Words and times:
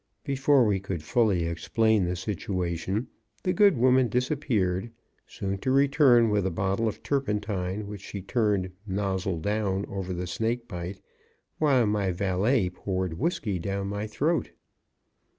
Before 0.23 0.65
we 0.65 0.79
could 0.79 1.03
fully 1.03 1.43
explain 1.43 2.05
the 2.05 2.15
situation, 2.15 3.07
the 3.43 3.53
good 3.53 3.77
woman 3.77 4.07
disappeared, 4.09 4.89
soon 5.27 5.59
to 5.59 5.69
return 5.69 6.31
with 6.31 6.43
a 6.47 6.49
bottle 6.49 6.87
of 6.87 7.03
turpentine, 7.03 7.85
which 7.87 8.01
she 8.01 8.23
turned 8.23 8.71
nozzle 8.87 9.37
down 9.37 9.85
over 9.85 10.11
the 10.11 10.25
snake 10.25 10.67
bite, 10.67 10.99
while 11.59 11.85
my 11.85 12.09
valet 12.11 12.71
poured 12.71 13.19
whiskey 13.19 13.59
down 13.59 13.89
my 13.89 14.07
throat. 14.07 14.49